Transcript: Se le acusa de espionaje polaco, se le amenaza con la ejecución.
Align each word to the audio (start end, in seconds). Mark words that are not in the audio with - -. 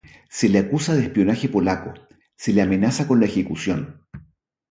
Se 0.35 0.47
le 0.49 0.57
acusa 0.63 0.95
de 0.95 1.03
espionaje 1.03 1.47
polaco, 1.47 1.91
se 2.35 2.53
le 2.53 2.63
amenaza 2.63 3.07
con 3.07 3.19
la 3.19 3.27
ejecución. 3.27 4.01